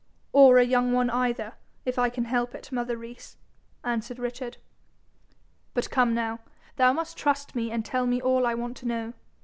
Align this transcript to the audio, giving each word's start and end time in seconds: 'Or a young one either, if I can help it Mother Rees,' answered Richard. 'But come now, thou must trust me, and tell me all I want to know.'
'Or 0.31 0.57
a 0.57 0.63
young 0.65 0.93
one 0.93 1.11
either, 1.11 1.53
if 1.85 1.99
I 1.99 2.09
can 2.09 2.25
help 2.25 2.55
it 2.55 2.71
Mother 2.71 2.97
Rees,' 2.97 3.37
answered 3.83 4.17
Richard. 4.17 4.57
'But 5.75 5.91
come 5.91 6.15
now, 6.15 6.39
thou 6.77 6.91
must 6.91 7.15
trust 7.17 7.53
me, 7.53 7.69
and 7.69 7.85
tell 7.85 8.07
me 8.07 8.19
all 8.19 8.47
I 8.47 8.55
want 8.55 8.75
to 8.77 8.87
know.' 8.87 9.13